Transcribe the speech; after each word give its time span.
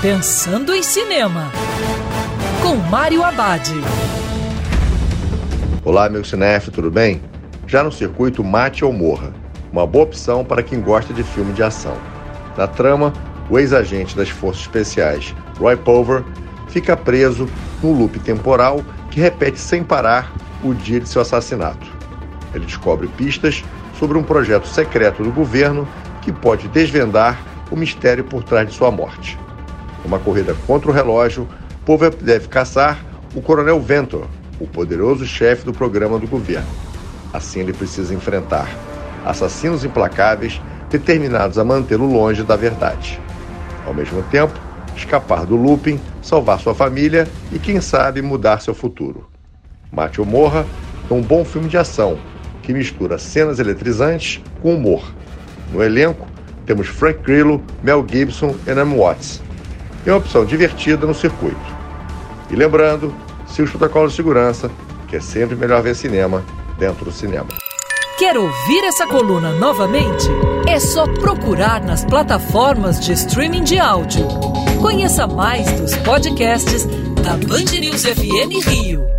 Pensando 0.00 0.72
em 0.72 0.80
Cinema, 0.80 1.50
com 2.62 2.76
Mário 2.76 3.24
Abad. 3.24 3.68
Olá, 5.84 6.08
meu 6.08 6.22
cinef, 6.22 6.70
tudo 6.70 6.88
bem? 6.88 7.20
Já 7.66 7.82
no 7.82 7.90
circuito 7.90 8.44
Mate 8.44 8.84
ou 8.84 8.92
Morra, 8.92 9.32
uma 9.72 9.84
boa 9.84 10.04
opção 10.04 10.44
para 10.44 10.62
quem 10.62 10.80
gosta 10.80 11.12
de 11.12 11.24
filme 11.24 11.52
de 11.52 11.64
ação. 11.64 11.96
Na 12.56 12.68
trama, 12.68 13.12
o 13.50 13.58
ex-agente 13.58 14.16
das 14.16 14.28
Forças 14.28 14.62
Especiais, 14.62 15.34
Roy 15.58 15.76
Pulver, 15.76 16.22
fica 16.68 16.96
preso 16.96 17.48
num 17.82 17.92
loop 17.92 18.20
temporal 18.20 18.84
que 19.10 19.18
repete 19.18 19.58
sem 19.58 19.82
parar 19.82 20.32
o 20.62 20.74
dia 20.74 21.00
de 21.00 21.08
seu 21.08 21.22
assassinato. 21.22 21.88
Ele 22.54 22.66
descobre 22.66 23.08
pistas 23.08 23.64
sobre 23.98 24.16
um 24.16 24.22
projeto 24.22 24.68
secreto 24.68 25.24
do 25.24 25.32
governo 25.32 25.88
que 26.22 26.30
pode 26.30 26.68
desvendar 26.68 27.36
o 27.68 27.74
mistério 27.74 28.22
por 28.22 28.44
trás 28.44 28.68
de 28.68 28.74
sua 28.76 28.92
morte. 28.92 29.36
Numa 30.04 30.18
corrida 30.18 30.54
contra 30.66 30.90
o 30.90 30.94
relógio, 30.94 31.48
Pulver 31.84 32.14
deve 32.14 32.48
caçar 32.48 33.04
o 33.34 33.42
Coronel 33.42 33.80
Ventor, 33.80 34.26
o 34.60 34.66
poderoso 34.66 35.26
chefe 35.26 35.64
do 35.64 35.72
programa 35.72 36.18
do 36.18 36.26
governo. 36.26 36.68
Assim, 37.32 37.60
ele 37.60 37.72
precisa 37.72 38.14
enfrentar 38.14 38.68
assassinos 39.24 39.84
implacáveis 39.84 40.60
determinados 40.90 41.58
a 41.58 41.64
mantê-lo 41.64 42.10
longe 42.10 42.42
da 42.42 42.56
verdade. 42.56 43.20
Ao 43.86 43.92
mesmo 43.92 44.22
tempo, 44.24 44.58
escapar 44.96 45.44
do 45.44 45.56
looping, 45.56 46.00
salvar 46.22 46.58
sua 46.58 46.74
família 46.74 47.28
e, 47.52 47.58
quem 47.58 47.80
sabe, 47.80 48.22
mudar 48.22 48.60
seu 48.60 48.74
futuro. 48.74 49.28
Mate 49.92 50.20
ou 50.20 50.26
Morra 50.26 50.66
é 51.10 51.14
um 51.14 51.22
bom 51.22 51.44
filme 51.44 51.68
de 51.68 51.78
ação 51.78 52.18
que 52.62 52.72
mistura 52.72 53.18
cenas 53.18 53.58
eletrizantes 53.58 54.42
com 54.60 54.74
humor. 54.74 55.02
No 55.72 55.82
elenco, 55.82 56.26
temos 56.66 56.86
Frank 56.86 57.20
Grillo, 57.22 57.62
Mel 57.82 58.04
Gibson 58.06 58.54
e 58.66 58.70
Em 58.70 58.96
Watts. 58.96 59.42
É 60.08 60.10
uma 60.10 60.20
opção 60.20 60.42
divertida 60.42 61.06
no 61.06 61.14
circuito. 61.14 61.60
E 62.50 62.56
lembrando, 62.56 63.14
siga 63.46 63.64
os 63.64 63.70
protocolos 63.70 64.12
de 64.12 64.16
segurança, 64.16 64.70
que 65.06 65.16
é 65.16 65.20
sempre 65.20 65.54
melhor 65.54 65.82
ver 65.82 65.94
cinema 65.94 66.42
dentro 66.78 67.04
do 67.04 67.12
cinema. 67.12 67.48
Quer 68.18 68.38
ouvir 68.38 68.84
essa 68.84 69.06
coluna 69.06 69.52
novamente? 69.52 70.26
É 70.66 70.80
só 70.80 71.06
procurar 71.06 71.82
nas 71.82 72.06
plataformas 72.06 72.98
de 72.98 73.12
streaming 73.12 73.64
de 73.64 73.78
áudio. 73.78 74.26
Conheça 74.80 75.26
mais 75.26 75.70
dos 75.78 75.94
podcasts 75.98 76.86
da 77.22 77.36
Band 77.46 77.78
News 77.78 78.06
FM 78.06 78.66
Rio. 78.66 79.17